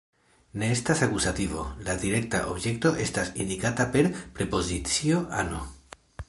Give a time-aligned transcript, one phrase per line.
[0.61, 5.63] Ne estas akuzativo, la direkta objekto estas indikata per prepozicio "ano".